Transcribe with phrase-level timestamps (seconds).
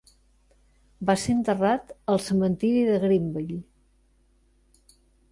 [1.09, 3.59] Va ser enterrat al cementiri de Greenville.